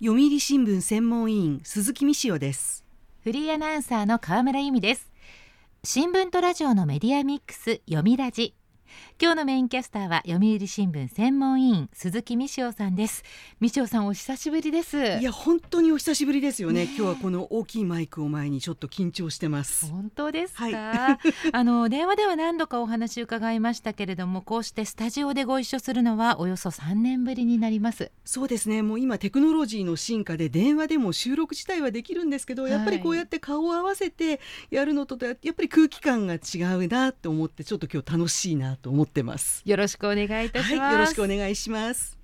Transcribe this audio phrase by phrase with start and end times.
[0.00, 2.84] 読売新聞専門委員鈴木美潮です。
[3.24, 5.10] フリーアナウンサーの河村由美です。
[5.82, 8.54] 新聞とラジオのメディアミックス読みラジ。
[9.20, 13.24] 今日のメインキャスターは読売新聞専門委員鈴木美潮さんです。
[13.60, 14.96] 美潮さんお久しぶりです。
[14.96, 16.84] いや本当にお久しぶりですよね。
[16.84, 19.90] 今日はこの大きいマイクを前にちょっと緊張してます。
[19.90, 21.18] 本当ですか、はい、
[21.50, 28.12] あの電話では何度かお話伺いましたけれどもこうしてスタジオでご一緒するのはおよそ3年ぶりになります。
[28.24, 28.82] そうですね。
[28.82, 34.38] もう今テクノロジーの進化で電話でも収録自体はできるんですけど、はい、やっぱりこうやって顔を合わせて
[34.70, 39.62] やるのとやっぱり空気感が違うなと思ってちょっと今日楽しいなと思ってます。
[39.64, 42.18] よろしくお願いいたします、はい、よろしくお願いします。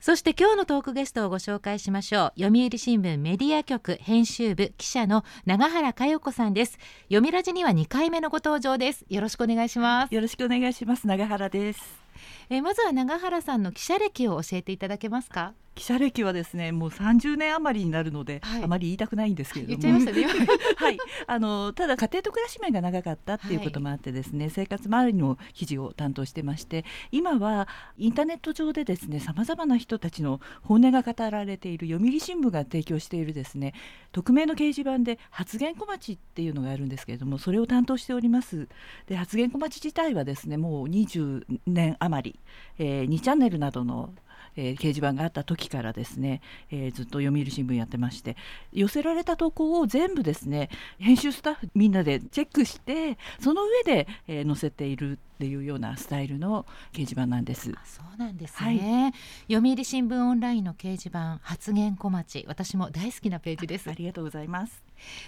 [0.00, 2.40] そして今日のトークゲストをご紹介しましょう。
[2.40, 6.78] 読売新聞メディア局編集部記者の長原佳代子さんです。
[7.04, 9.04] 読みラジには2回目のご登場です。
[9.08, 10.14] よろしくお願いします。
[10.14, 11.06] よろしくお願いします。
[11.06, 12.07] 長原です
[12.50, 15.54] えまずは長原さんの記者歴を教えていただけますか？
[15.78, 19.78] 記者歴はですねもう30年余りになるので、はい、あまり言いたくないんですけれども。
[19.78, 20.48] 言っちゃいましたね。
[20.76, 20.98] はい。
[21.28, 33.72] あのただ家庭と暮らし面が長かったっていうこともあってですね、はい、生活周りの記事を担当してまして今はインターネット上でですねさまざまな人たちの本音が語られている読売新聞が提供しているですね
[34.10, 38.68] 匿名の掲示板で発言小町っていうのがあるんですけれどもそれを担当しております。
[39.06, 42.40] で発言小町自体はですねもう20年余り、
[42.78, 44.10] えー、2チャンネルなどの
[44.58, 48.36] えー、掲示板があった時からですね、えー、ずっと読売新聞やってまして
[48.72, 57.70] 寄せられた投稿を全部ですね編集スタッフみんなでチェックしてその上で、えー、載せているっていうようなスタイルの掲示板なんです。
[57.84, 59.12] そうなんですね、
[59.46, 62.44] はい、読売新聞オンラインの掲示板発言小町。
[62.48, 63.88] 私も大好きなページです。
[63.88, 64.82] ありがとうございます。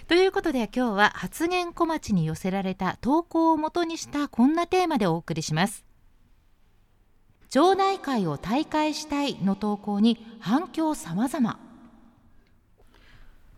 [0.09, 5.85] ということで今日は発言小町に寄せられた投稿をもとにしたこんなテーマでお送りします
[7.51, 11.59] 町内会を大会したいの投稿に反響様々。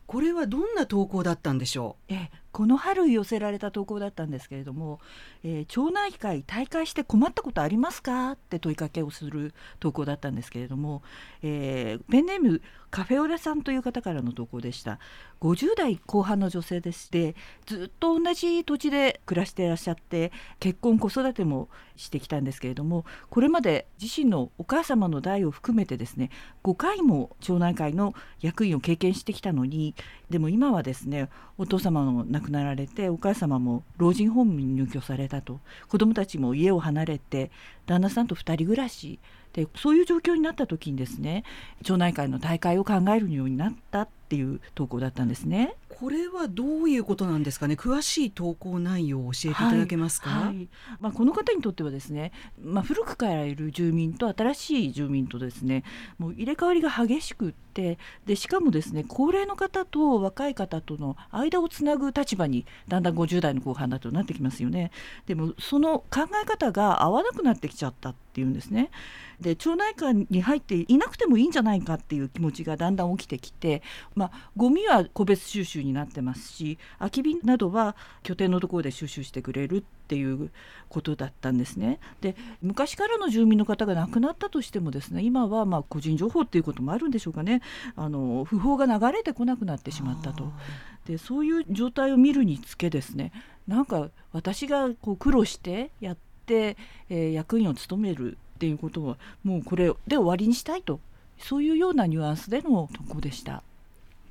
[0.08, 2.14] これはどんな投稿だったんでしょう？
[2.14, 5.00] えこの春寄せられた投稿だったんですけれども、
[5.44, 8.32] えー、町内会大会して困ったことありますか？
[8.32, 11.02] って問いかけをする投稿だったんですけれども、
[11.42, 12.62] えー、ペンネーム
[12.92, 15.00] カフェオレさんという方からの投稿でした。
[15.42, 26.30] 50代後半の女性でしてずっと同じ土地で暮らしていらっしゃって結婚子育てもしてきたんですけれどもこれまで自身のお母様の代を含めてですね
[26.64, 29.96] 5回も町内会の役員を経験してきたのに
[30.30, 31.28] でも今はですね
[31.58, 37.50] お父様の亡亡くなられてお母様も老人ホームに入居されたと子どもたちも家を離れて
[37.86, 39.20] 旦那さんと2人暮らし
[39.54, 41.44] でそういう状況になった時にですね
[41.84, 45.76] 町内会の大会を考えるようになったっていう投稿だったんですね。
[46.00, 47.76] これはどういうことなんですかね？
[47.76, 50.46] 詳しい投稿内容を教えていただけますか、はい。
[50.46, 52.32] はい、まあ、この方にとってはですね、
[52.62, 55.84] まあ、古くからいる住民と新しい住民とですね
[56.18, 64.92] もう入れ替わりが激しくってでしかもですね高齢の方と若い方との間をつなぐ立場にだんだん50代の後半だとなってきますよね。
[65.26, 68.90] でもその考え方が合わなくなってきちゃったっていうんですね。
[69.40, 73.82] で町内会に入っていなくてもいいんじゃないかっていう気持ちがだんだん起きてきて、
[74.16, 80.52] まあ、ゴミは個別収集になってますし空き瓶などは拠点のところで収集してくれるっていう
[80.90, 82.00] ことだったんですね。
[82.22, 87.62] で昔からの住民の方が亡くなったとしてもですね今はま個人情報っていうこともあるんでしょうかね
[87.96, 90.52] あの不法が流れてこなくなってしまったと。
[91.06, 93.34] でそういう状態を見るにつけですね
[93.68, 96.78] なんか私がこう苦労してやって、
[97.10, 101.00] えー、役員を務めるっていうことはもうこれで終わりにしたいと
[101.40, 103.64] そういうようなニュアンスでの投稿でした。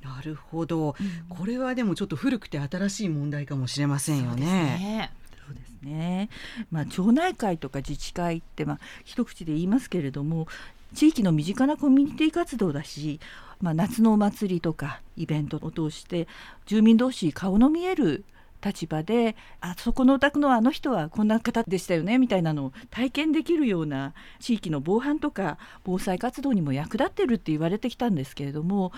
[0.03, 5.11] なるほど、うん、これはでもちょっと古くて新しい問題かもしれませんよね。
[5.45, 6.29] そうですね。
[6.71, 10.47] まあ、町内会とか自治会って、まあ、一口で言いますけれども
[10.93, 13.19] 地域の身近なコミュニティ活動だし、
[13.61, 16.27] まあ、夏のお祭りとかイベントを通して
[16.65, 18.23] 住民同士顔の見える
[18.63, 28.91] 立場であそこのお宅のあの人はこんな方でしたよねみたいなのを体験できるような地域の防犯とか防災活動にも役立ってるって言われてきたんですけれども、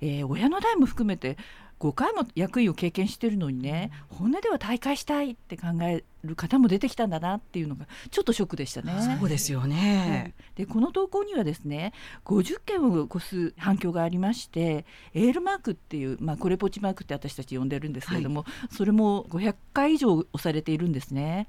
[0.00, 1.36] えー、親の代も含めて
[1.82, 8.92] 5回も役員を経験してるのにね本音では大会したいって考える方も出てきたんだなっていうのがちょっとショックでしたね。
[9.18, 11.92] そうですよね、はい、でこの投稿にはですね
[12.24, 21.48] 50件を超す反響がありましてエールマークっていう、まあ、これポチマークって私たち呼んでるんですけれども、はい、それも500回以上押されているんですね。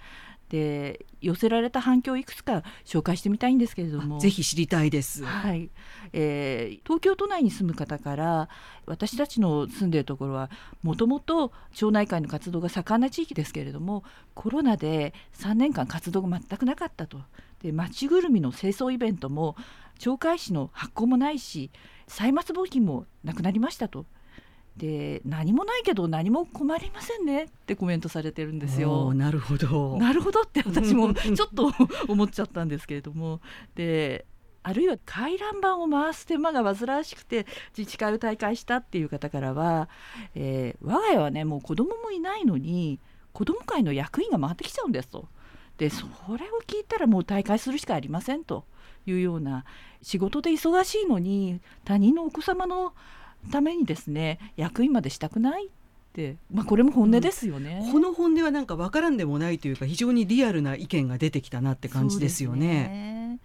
[0.54, 4.20] で寄せられた反響いくつか紹介してみたいんですけれども。
[4.20, 5.72] ぜひ知りたいです、はい。
[6.14, 8.50] えー、東京都内に住む方から
[8.86, 10.52] 私たちの住んでいるところは
[10.84, 14.04] もともと町内会の活動が盛んな地域ですけれども
[14.36, 17.18] コロナで3年間活動が全くなかったと。
[17.64, 19.56] で町ぐるみの清掃イベントも
[19.98, 21.72] 町会誌の発行もないし
[22.06, 24.06] 歳末募金もなくなりましたと。
[24.78, 29.14] で何もないけど何も困りませんねってコメントされてるんですよ。
[29.14, 31.72] なるほどなるほどって私もちょっと
[32.08, 33.40] 思っちゃったんですけれども
[33.76, 34.26] で
[34.64, 37.46] あるいは回覧板を回す手間が煩わしくて
[37.78, 39.90] 自治会を退会したっていう方からは、
[40.36, 43.00] えー、我が家はねもう子供もいないのに
[43.34, 45.28] 子ども会の役員が回ってきちゃうんですと。
[45.78, 46.06] でそ
[46.38, 48.66] れを聞いたらもう退会するしかありませんと
[49.08, 49.66] いうような
[50.04, 52.94] 仕事で忙しいのに他人のお子様の
[53.52, 55.70] ためにですね役員までしたくないっ
[56.14, 56.38] て。
[56.52, 63.40] まあ、これも本音ですよね、うん、この本音はなんか分からんでもないというか非常にリアルな意見が出てきたなって感じですよね。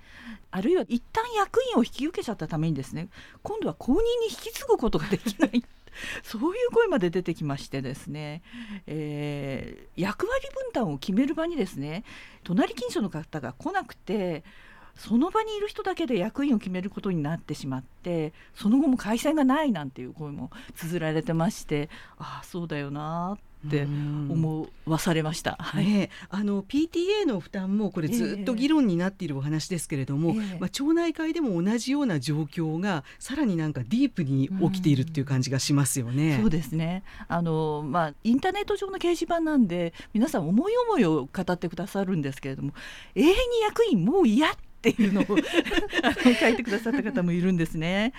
[0.50, 3.08] あるいは一旦役員を引き受けちゃったためにですね
[3.42, 5.64] 今度は後任に引き継ぐことができない。
[6.22, 8.42] そういう声まで出てきましてですね、
[8.86, 12.04] えー、役割分担を決める場にですね
[12.44, 14.44] 隣近所の方が来なくて
[14.98, 36.36] その場にいる人だけで役員を決めることになってしまってその後も改選がないなんていう声も綴られてましてああそうだよなって思わされました、はい、あの PTA の負担もこれずっと議論になっているお話ですけれども、えー、まあ、町内会でも同じような状況がさらになんかディープに起きているっていう感じがしますよね。
[36.36, 37.02] うそうですね。
[37.26, 42.72] あの、まあ、インターネット上の掲示板なんで皆さん思い思いを語ってくださるんですけれども
[43.16, 45.24] 永遠に役員もう嫌ってていうのを
[46.40, 48.12] 書いてくださった方もいるんですね。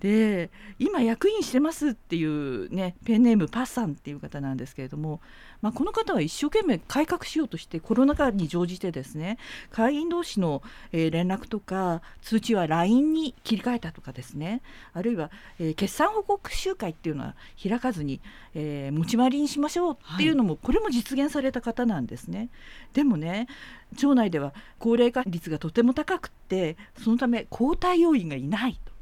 [0.00, 5.20] で今役員してますっていうねペンネームパッさんっていう方なんですけれども、
[5.62, 9.38] まあ、この方は一生懸命改革しようとしてコロナ禍に乗じてですね
[9.70, 10.62] 会員同士の、
[10.92, 14.60] えー、連絡とか通知は LINE に切り替えたとかですね
[14.92, 18.20] あるいは、えー、決算報告集会っていうのは開かずに、
[18.54, 22.50] えー、持ち回りにしましょうっていうのも、はい、これも実現された方なんですね。
[22.92, 23.46] でもね
[23.96, 28.95] 町内では高齢化率がとても高くってそのため交代要員がいないと。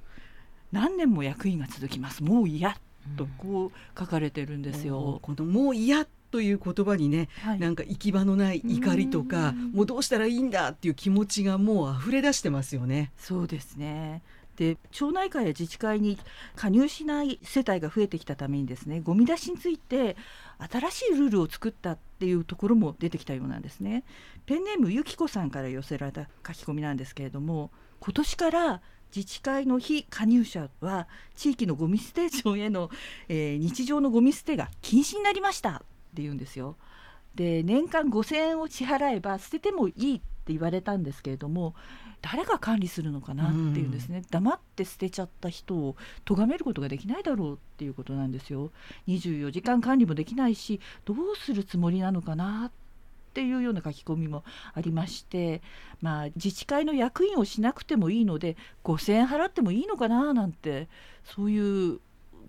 [0.75, 2.23] 何年も役員が続きます。
[2.23, 2.77] もう嫌。
[3.17, 5.19] とこう書かれてるんですよ。
[5.23, 13.13] このもう嫌という言葉にね、はい、なんか行き場のない怒りとかもうどうしたらいいんだっていう気持ちがもう溢れ出してますよね。
[13.17, 14.23] そうですね。
[14.57, 16.17] で町内会や自治会に
[16.55, 20.17] 加入しない世帯が増えてきたためにですねゴミ出しについて
[20.71, 24.05] 新しいルールを作ったっていうところも出てきたようなんですね。
[24.47, 27.71] ペンネームゆきこさんから寄せられた書き込みなんですけれども
[28.01, 28.83] 今年から
[29.15, 31.07] 自治会の非加入者は
[31.37, 32.91] 地域のゴミステーションへの、
[33.29, 35.79] えー、日常のゴミ捨てが禁止になりましたっ
[36.15, 36.77] て言うんですよ。
[37.35, 41.75] で年間5,000円を支払えば捨ててもいいって言われたんですけれども
[42.23, 48.71] 誰が管理するのかなっていうんですね、うん、黙って捨てちゃった人を咎めることができないだろうっていうことなんですよ。
[49.09, 52.71] 24時間管理もできないしどうするつもりなのかなっ
[53.35, 54.45] っていうような書き込みも
[54.75, 55.61] ありまして、
[56.01, 60.89] まあ、自治会の役員をしなくてもいいので5,000円払ってもいいのかななんて
[61.25, 61.99] そういう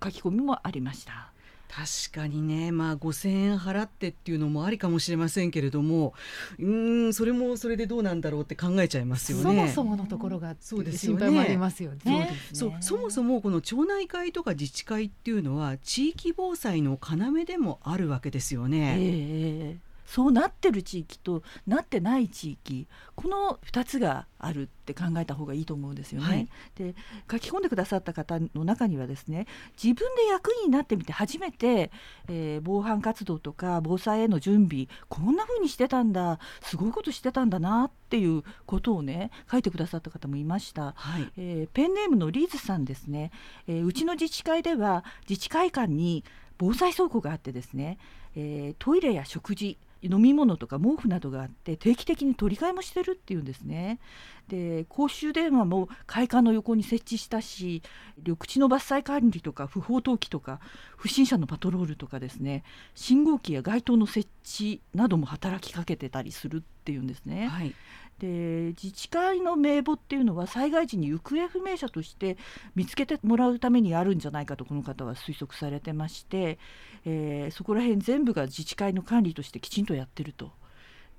[0.04, 1.32] 書き込みもありました。
[1.68, 6.14] 確かにね、まあ、5,000円払ってっていうのもありかもしれませんけれども
[6.60, 9.44] うんそれもそれでどうなんだろうって考えちゃいますよね。
[9.44, 11.40] そもそものところがそうですよね。
[11.40, 12.32] ありますよね。
[12.54, 18.96] そう、ね、そもそもこの町内会とか自治会っていうのは地域防災の要でもあるわけですよね。
[19.00, 26.28] えーそうなってる地域となってない地域この2つがあるって考えた方がいいと思うんですよね。
[26.28, 26.96] はい、で
[27.32, 29.48] 書き込んでくださった方の中にはですね
[29.82, 31.92] 自分で役員になってみて初めて、
[32.28, 40.94] えー、防犯活動とか防災への準備こんな風にしてたんだすごいことしてたんだなっていうことをね書いてくださった方もいました。
[40.96, 43.32] はい、えー、ペンネームのリーズさんですね、
[43.68, 46.24] えー、うちの自治会では自治会館に
[46.58, 47.98] 防災倉庫があってですね、
[48.34, 49.78] えトイレや食事
[50.12, 54.00] 飲み物とか毛布などがあって定期的に取り替えもしてるっていうんですね。
[54.48, 57.82] で公衆電話も会館の横に設置したし
[58.18, 60.60] 緑地の伐採管理とか不法投棄とか
[60.98, 67.48] 不審者のパトロールとかですね信号機や街灯の設置なども働きかけてたりするっていうんですね。
[67.48, 67.74] はい
[68.20, 72.38] で自治会の名簿っていうのは災害時に行方不明者として
[72.74, 76.58] 見つけてもらうためにあるんじゃないかとこの方は推測されてまして、
[77.04, 80.54] えー、そこら辺全部が自治会の管理としてきちんとやってると。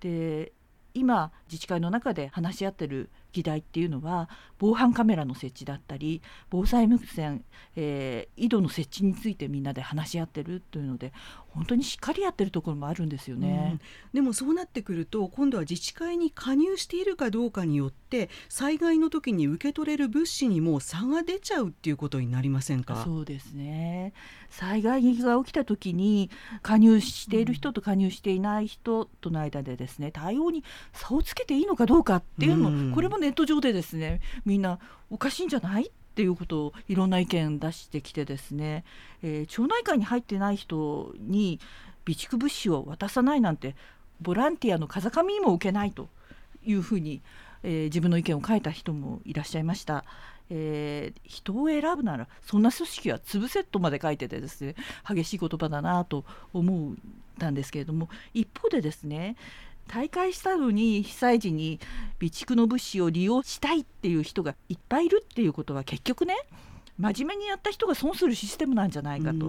[0.00, 0.52] で
[0.96, 7.44] 今自治会の中で話し合ってる議題っていうのは防犯カメラの設置だったり防災無線、
[7.76, 11.12] えー、井戸の設置についてみんなで話し合ってるというので
[11.56, 13.80] 本当にしっかりやってるところもあるんですよね、うん、
[14.14, 23.02] でもそうなってくると今度は自治会に加入しているかどうかによって災害の時に受け取れる物資にも差が出ちゃうっていうことになりませんか？
[23.04, 24.12] そうですね。
[24.50, 26.30] 災害が起きた時に
[26.62, 34.78] 加入している人と加入していない人との間でですね対応に差をつけていいのかどうかっていうのも、うん、これもネット上でですねみんな
[35.10, 35.90] おかしいんじゃない？
[36.16, 38.84] っていうことをいろんな意見出してきてですね、
[39.22, 41.60] えー、町内会に入ってない人に
[42.06, 43.76] 備蓄物資を渡さないなんて
[44.22, 46.08] ボランティアの風上にも受けないと
[46.64, 47.20] いうふうに、
[47.62, 50.06] えー、自分の意見を書いた人もいらっしゃいました。
[50.48, 54.74] えー、人を選ぶならそんな組織は潰せとまで書いててですね
[55.06, 56.94] 激しい言葉だなと思っ
[57.38, 59.34] たんですけれども一方でですね
[59.88, 61.80] 大会したのに被災時に
[62.18, 66.34] 備蓄の物資を利用したいっていう人がいっぱいいるっていうことは結局ね
[66.98, 69.46] 真面目にやった人が損するシステムなんじゃないかと。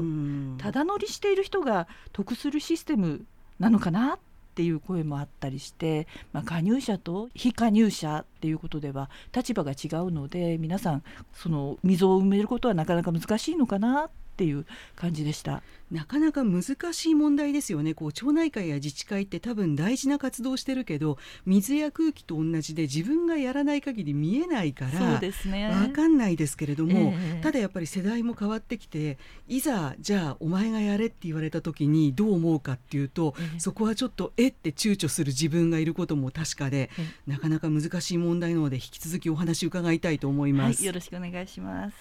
[0.58, 3.25] ただ乗りしている人が得するシステム
[3.60, 4.20] なのかなっ
[4.56, 11.03] ていう声もあったりして、まあ、加入者と非加入者っていうことでは立場が違うので皆さん
[11.34, 14.65] その溝を埋めることはなかなか難しいのかなっていう
[14.96, 15.63] 感じでした。
[15.91, 17.94] なかなか難しい問題ですよね。
[17.94, 25.70] こう町内会や自治会って多分大事な活動してるけど水や空気と同じで自分がやらない限り見えないからそうですね。
[25.72, 29.17] 分かんないですけれども、えー、ただやっぱり世代も変わってきて
[29.48, 41.96] いざじゃあお前がやれって言われた時にどう思うかっていうと、えー、そこはちょっとえって躊躇する自分がいることも確かで、えー、なかなか難しい問題なので引き続きお話伺いたいと思います、はい、よろしくお願いします。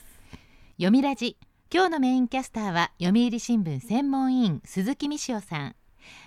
[0.79, 1.37] 読みラジ
[1.69, 5.75] 今日のメインキャスターは読売新聞専門委員鈴木美潮さん。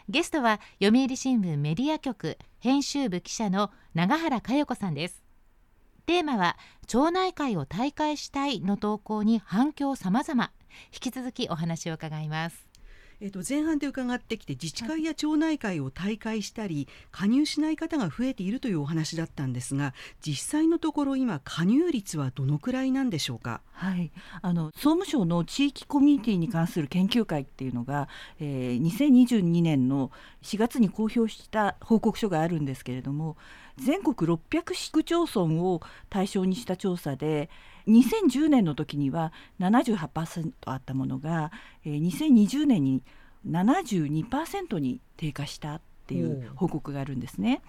[0.09, 5.23] ゲストは読売新聞メディア局編集部記者の永原佳代子さんです。
[6.05, 10.51] テーマは町内会を大会したいの投稿に反響様々。
[10.91, 12.68] 引き続きお話を伺います。
[13.21, 23.61] えー、と前半で伺ってきて自治会や町内会を退会したり加入しない方が増えているというお話だったんですが実際のところ今加入率はどのくらいなんでしょうか？
[23.71, 24.11] はい、
[24.41, 28.09] あの総務省の地域コミュニティに関する研究会っていうのが、
[28.39, 30.11] えー、2022年の
[30.43, 33.37] 4月に公表した報告書があるんですけれども
[33.79, 37.49] 全国600市区町村を対象にした調査で
[37.87, 41.51] 2010年の時には78%あったものが、
[41.85, 43.03] えー、2020年に
[43.47, 47.61] 72%に低下したっていう報告があるんですね。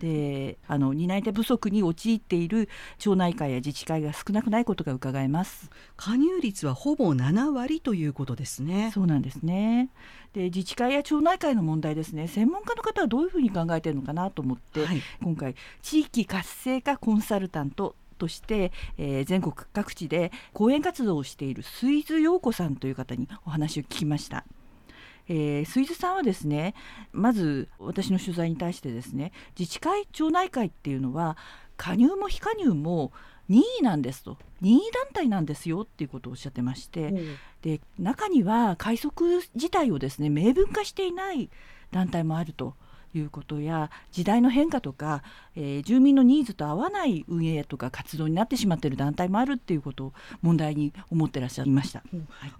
[0.00, 5.70] であの担い手不足に陥っている町内会や自治会が少なくないことが伺えます。
[5.96, 8.90] 加入率はほぼ7割ということですね。
[8.92, 9.90] そうなんですね。
[10.32, 12.28] で自治会や町内会の問題ですね。
[12.28, 24.44] 専門家の方はどういうふうに考えているのかなと思って、はい、今回地域活性化コンサルタントとして、えー、全国各地で講演活動をしている水津陽子さんという方にお話を聞きました。
[25.28, 26.74] えー、水津さんはですね
[27.12, 31.36] まず私の取材に対してですね自治会町内会っていうのは
[31.76, 33.12] 加入も非加入も
[33.48, 41.48] 任意なんですと任意団体なんですよっていうことをおっしゃってまして、うん、で中には快速自体をですね明文化していない
[41.90, 42.74] 団体もあると。
[43.18, 45.22] いうことや時代の変化とか、
[45.56, 52.02] えー、住民のニーズと合わない運営とか活動になってしまっている団体もあるっていうことを問題に思ってらっしゃいました、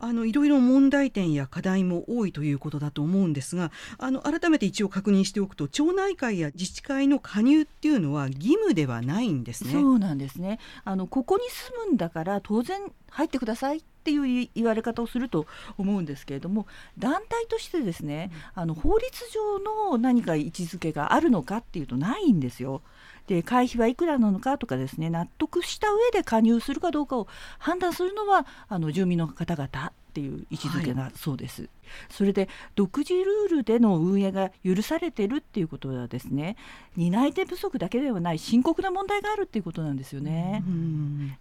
[0.01, 9.73] あのいろいろ問題点や課題も多いということだと思うんですがあの改めて一応確認しておくと町内会や自治会の加入っていうのは義務ではないんですね。
[9.73, 10.59] そうなんですね。
[10.85, 16.67] あのここに住むんだから当然入ってくださいっていう言われ方をすると思うんですけれども
[16.99, 19.59] 団体としてですね、あの法律上
[19.91, 22.83] の何か位置づけがあるのかっていうとないんですよ。
[23.27, 27.29] で会費はいくらなのかとかですね納得した上で加入するかどうかを
[27.59, 31.63] 判断するのはあの住民の方々っていう位置づけだそうです。
[31.63, 31.71] はい、
[32.09, 36.57] それで独自ルールでの運営が許されてるっていうことはですね
[36.97, 40.63] 担い手不足だけではない深刻な問題があるっていうことなんですよね。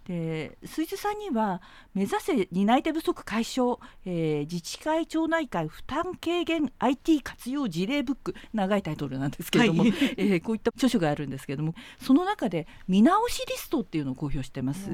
[0.06, 1.60] で水津さんには
[1.94, 14.90] 目指せ担い手不足解消、えー、自治会町内会負担軽減 IT 活用事例ブック長いタイトルなんですけれども、はい、えー、こういった著書があるんですけれどもその中で見直しリストっていうのを公表してます。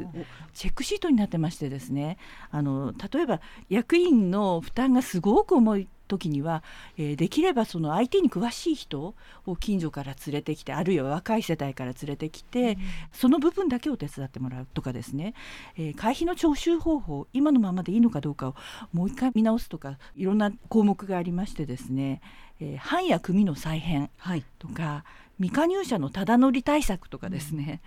[0.54, 2.18] チェックシートになってましてですね
[2.50, 6.62] あの例えば役員の負担がすごく重い時には、
[6.98, 9.14] えー、できればその相手に詳しい人
[9.46, 12.76] を近所から連れてきてあるいは若い世代から連れてきて、うん、
[13.12, 15.34] その部分だけを手伝ってもらうとかですね、
[15.76, 18.54] えー、会費の徴収方法今のままでいいのかどうかを
[18.92, 22.20] もう一回見直すとかいろんな項目がありましてですね、
[22.60, 24.10] えー、班や組の再編
[24.58, 27.80] とか、はい未加入者のただ乗り対策とかですね、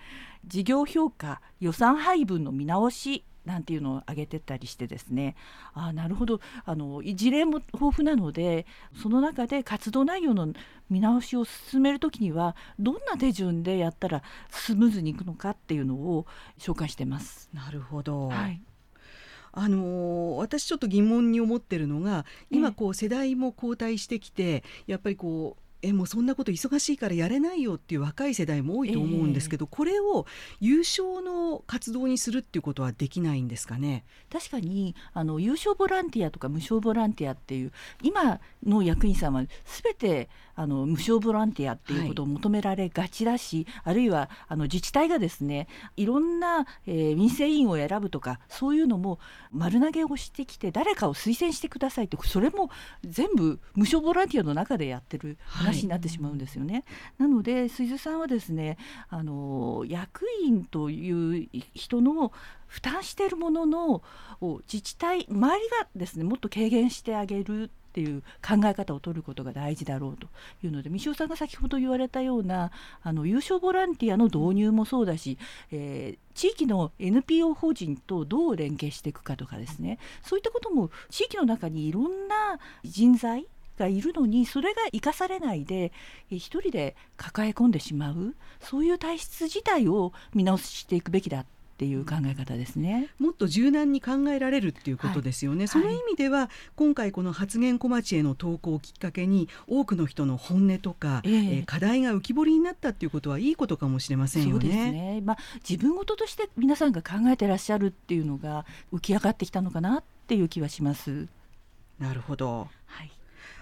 [0.44, 5.34] うん、事業評価予算配分の見直しなんていうのを挙げてたりしてですね。
[5.72, 6.40] あなるほど。
[6.66, 8.66] あの事例も豊富なので
[9.02, 10.52] その中で活動内容の
[10.90, 16.26] 見直しを進める時にはどんな手順でやったらスムーズにいくのかっていうのを
[16.58, 17.48] 紹介してます。
[17.54, 18.60] なるほど、はい。
[19.52, 30.26] あのー、私ちょっと疑問に思ってるのが今こう世代も交代してきてやっぱりこうえもうそんなこと忙しいからやれないよっていう若い世代も多いと思うんですけど、えー、これを
[30.60, 34.04] 優勝の活動にするっていうことはできないんですかね？
[34.32, 39.44] 確かにあの優勝ボランティアとか無償ボランティアっていう今の役員さんは
[39.82, 49.20] 全てあの無償ボランティアっていうことを求められがちだし、はい、あるいはあの自治体がですねいろんな、えー、民生委員を選ぶとかそういうのも
[49.52, 52.70] 丸投げをしてきて誰かを推薦してくださいってそれも
[53.04, 55.36] 全部無償ボランティアの中でやってる。
[55.46, 56.74] 話話になってしまうんですよね。
[56.74, 56.84] はい、
[57.20, 58.76] なので水津さんはですね
[59.08, 62.32] あの役員という人の
[62.66, 64.02] 負担しているものの
[64.72, 70.28] 自治体周りがですねもっと軽減してあげるっていう考え方を取ることが大事だろうと
[70.62, 72.70] いうので三塩さんが先ほど言われたような
[73.02, 75.38] あの優勝ボランティアの導入もそうだし、
[75.72, 83.48] えー、地域の NPO 法人とどう連携していくかとかですねそういったことも地域の中にいろんな人材
[83.78, 85.92] がいるのにそれが生かされないで
[86.30, 91.46] 一人で抱え込んでしまうそういう体質自体を見直していくべきだっ
[91.78, 93.08] ていう考え方ですね。
[93.20, 95.58] もっと柔軟に考えられるっていうことですよね。
[95.58, 104.90] はい、その意味では、今回この発言小町への投稿をきっかけに多くの人の本音とか、えー、えー、課題が浮き彫りになったっていうことはいいことかもしれませんよね。
[104.90, 111.28] ねまあ、自分事として皆さんが考えてらっしゃるっていうのが浮き上がってきたのかなっていう気はします。
[112.00, 112.66] なるほど。
[112.86, 113.10] はい。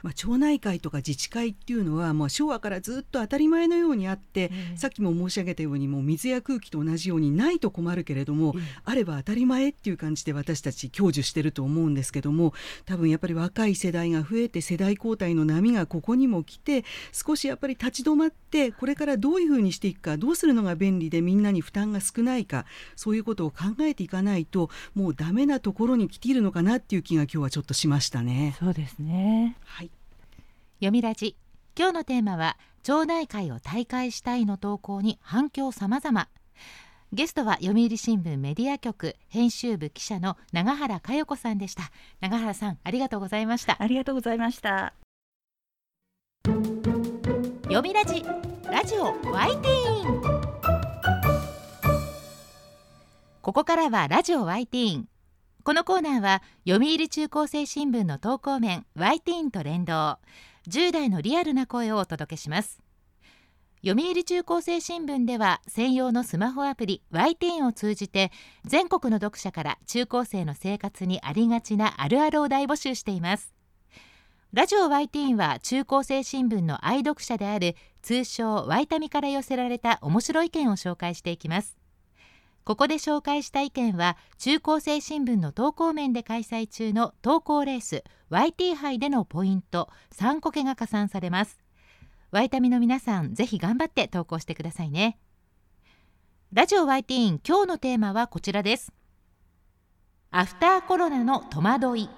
[0.06, 28.54] まあ、町内会とか自治会っていうのは、まあ、昭和からずっと当たり前のようにあって、えー、さっきも申し上げたようにもう水や空気と同じようにないと困るけれども、えー、あれば当たり前っていう感じで私たち享受してると思うんですけども多分やっぱり若い世代が増えて世代交代の波がここにも来て少しやっぱり立ち止まってこれからどういうふうにしていくかどうするのが便利でみんなに負担が少ないかそういうことを考えていかないともうダメなところに来ているのかなっていう気が今日はちょっとしましたね。
[28.60, 29.56] そうですね。
[29.64, 29.90] はい
[30.78, 31.38] 読みラジ
[31.74, 36.28] 今日のテーマは町内会を大会したいの投稿に反響様々。
[37.14, 41.84] ゲストは読売新聞メディア局編集部記者の長原佳代子さんでした。
[42.20, 43.82] 長原さんありがとうございました。
[43.82, 44.92] ありがとうございました。
[47.62, 48.22] 読みラジ
[48.70, 50.22] ラジオワイティーン。
[53.40, 55.08] ここからはラジオワイティーン。
[55.64, 60.18] このコーナーは読売中高生新聞の投稿面ワイティーンと連動
[60.68, 62.80] 10代のリアルな声をお届けします。
[63.84, 68.32] 読売中高生新聞では専用のスマホアプリ YT を通じて
[68.64, 73.54] 全国の読者から中高生の生活にありがちなあるあるを大募集しています。
[74.52, 81.76] ラジオ YT は中高生新聞の愛読者である通称ワイタミから寄せられた面白い意見を紹介していきます。
[82.66, 88.02] ここで紹介した意見は中高生新聞の投稿面で開催中の投稿レース
[88.32, 91.60] YT 杯でのポイント3個けが加算されます。
[92.32, 95.16] ワイタミの皆さんぜひ頑張って投稿してくださいね。
[96.52, 98.92] ラジオ YT 今日のテーマはこちらです。
[100.32, 102.10] アフターコロナの戸惑い。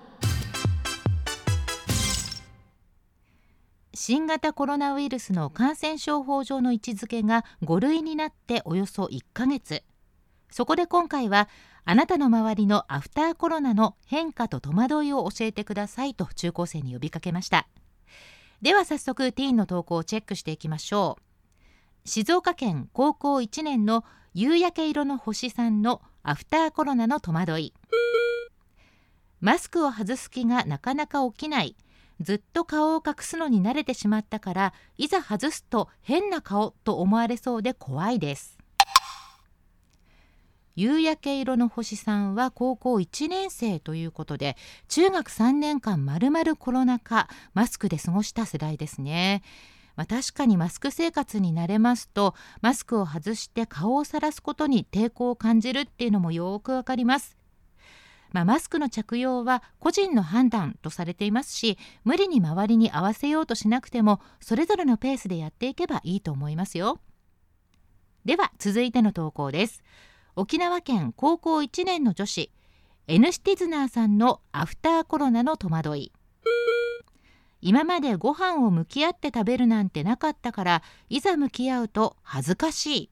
[3.93, 9.83] 新型コロナウイルスの感染症法上の位置づけが5類になっておよそ1ヶ月。
[10.51, 11.49] そこで今回は
[11.85, 17.67] あなたの周りのアフターコロナの変化と戸惑いを教えてくださいと中高生に呼びかけました。
[18.61, 21.19] では早速ティーンの投稿をチェックしていきましょ
[22.05, 22.09] う。
[22.09, 27.75] 静岡県高校1年の夕焼け色の星さんのアフターコロナの戸惑い。
[29.41, 31.77] マスクを外す気がなかなか起きない。
[32.21, 38.58] ずっと顔を隠すのに慣れてしまったからいざ外すと変な顔と思われそうで怖いです。
[40.79, 49.43] 夕焼け色の星さんは高校1年生ということで中学3年間まるまるコロナ禍マスクで過ごした世代ですね。
[49.97, 57.37] まあ、確かにマスク生活に慣れますとマスクを外して顔をさらすことに抵抗を感じるっていうのもよくわかります。
[58.31, 67.01] まあ、マスクの着用は個人の判断とされていますし無理に周りに合わせようとしなくてもそれぞれのペースでやっていけばいいと思いますよ。
[68.25, 69.83] では続いての投稿です。
[70.39, 72.53] 沖縄県高校1年の女子
[73.09, 76.13] N シティズナーさんのアフターコロナの戸惑い。
[77.61, 83.11] 今までご飯を向き合って食べるなんてなかったからいざ向き合うと恥ずかしい。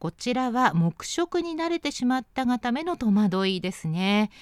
[0.00, 4.32] こちらは黙食に慣れてしまったがための戸惑いですね。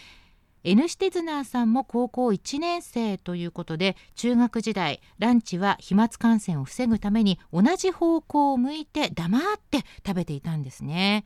[0.63, 11.25] N シテズナーさんも高校1年生ということで中学時代ランチは飛沫感染を防ぐために同じ方向を向いて黙って食べていたんですね。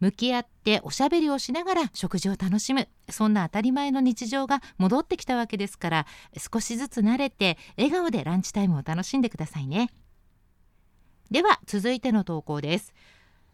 [0.00, 2.88] 向き合っておしゃべりをしながら食事を楽しむ。
[3.08, 9.88] そんな当たり前の日常が戻ってきたわけですから少しずつ慣れて笑顔でランチタイムを楽しんでくださいね。
[11.30, 12.92] では続いての投稿です。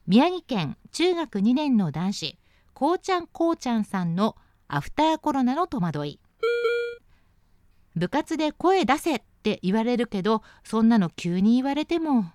[0.09, 2.39] 宮城県中学2年の男子
[2.75, 4.35] こうちゃんこうちゃんさんの
[4.73, 6.21] アフターコロナの戸惑い。
[7.97, 12.33] 部活で声出せって言われるけどそんなの急に言われても。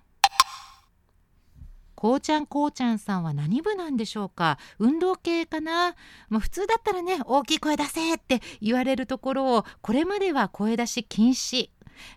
[1.96, 4.60] こうちゃんこうちゃんさんは何部なんでしょうか？
[4.80, 5.96] 運動系かな、
[6.28, 11.70] まあ、普通だったらね大きい声出せって言われるところをこれまでは声出し禁止、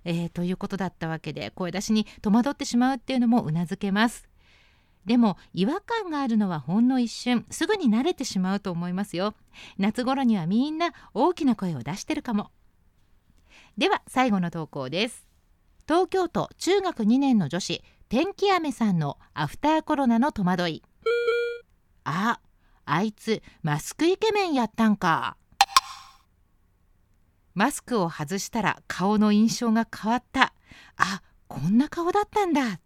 [0.04, 4.28] えー、ということだったわけで声出しに戸惑ってしまうっていうのもうなずけます。
[5.08, 7.46] でも違和感があるのはほんの一瞬。
[7.50, 9.34] すぐに慣れてしまうと思いますよ。
[9.78, 12.50] 夏頃にはみんな大きな声を出してるかも。
[13.78, 15.26] では最後の投稿です。
[15.86, 20.82] 東京都中学2年の女子天気雨さんのアフターコロナの戸惑い。
[22.04, 22.38] あ
[22.84, 25.38] あいつマスクイケメンやったんか。
[27.54, 30.52] マスクを外したら顔の印象が変わった。
[30.98, 32.78] あこんな顔だったんだ。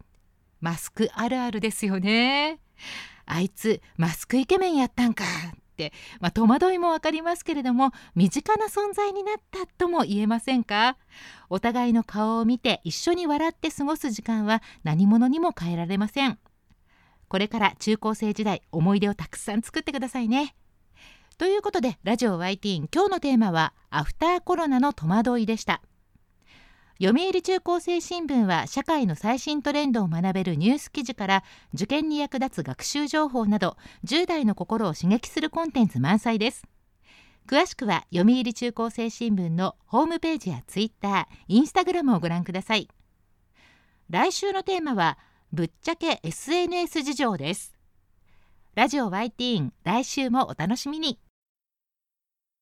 [0.63, 2.61] マスクあるあるですよね。
[3.25, 5.27] あいつマスクイケメンやったんかっ
[5.75, 10.95] て、まあ、戸惑いもわかりますけれども身近な存在になったとも言えませんか？
[11.49, 16.39] お互いの顔を見て一緒に笑って過ごす時間は何者にも変えられません。
[17.27, 20.55] これから中高生時代思い出をたくさん作ってくださいね。
[21.37, 25.81] ということでラジオ YT 今日のテーマはアフターコロナの戸惑いでした。
[27.03, 36.63] 読売中高生新聞は社会の最新トレンドを学べるニュース記事から受験に役立つ学習情報など10代の心を刺激するコンテンツ満載です。
[37.45, 42.87] 詳しくは読売中高生新聞のホームページやツイッター、インスタグラムをご覧ください。
[44.09, 45.17] 来週のテーマは
[45.51, 47.75] ぶっちゃけ SNS 事情です。
[48.75, 51.19] ラジオ YT 来週もお楽しみに。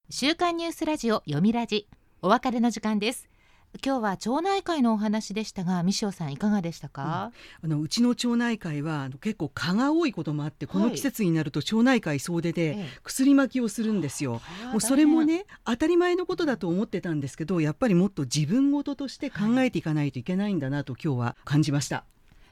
[0.10, 1.88] 週刊ニュースラジオ読みラジ
[2.24, 3.31] お別れの時間です。
[3.84, 7.32] 今日は町内会のお話でしたが、三塩さんいかがでしたか？
[7.64, 14.42] うん、あのうちの町内会は結構蚊が多いこともあって、この季節になると町内会総出で薬巻きをするんですよ。
[14.72, 22.04] もうそれもね当たり前のことだと思ってたんですけど、やっぱりもっと自分事として考えていかないといけないんだなと今日は感じました。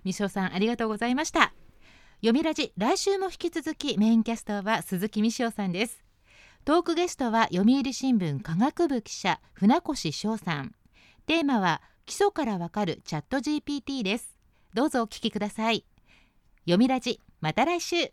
[0.05, 1.53] 三塩さんありがとうございました。
[2.21, 6.03] 読みラジ来週も引き続きメインキャスターは鈴木美塩さんです。
[6.65, 10.73] トークゲストは読売新聞科学部記者船越翔さん。
[11.30, 14.36] テーマは基礎からわかるチャット GPT です。
[14.74, 15.86] どうぞお聞きください。
[16.62, 18.12] 読みラジまた来週。